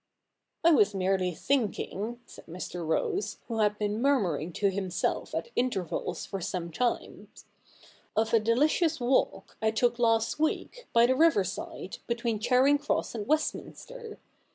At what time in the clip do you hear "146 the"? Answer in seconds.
4.01-4.09